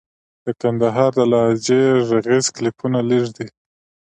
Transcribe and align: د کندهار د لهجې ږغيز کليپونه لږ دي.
د 0.43 0.45
کندهار 0.61 1.11
د 1.17 1.21
لهجې 1.31 1.81
ږغيز 2.09 2.45
کليپونه 2.55 2.99
لږ 3.09 3.23
دي. 3.37 3.47